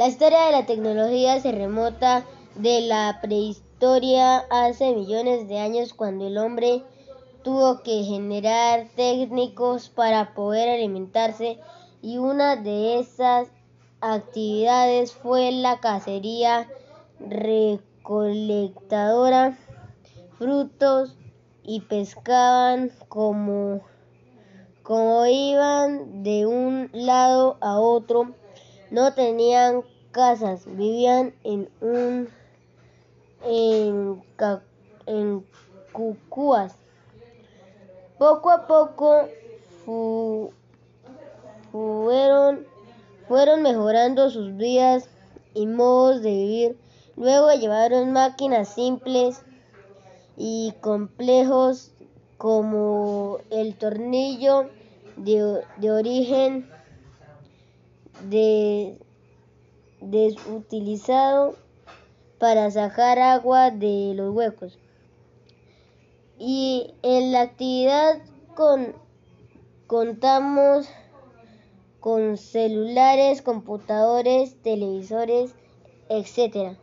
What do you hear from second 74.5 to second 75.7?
televisores,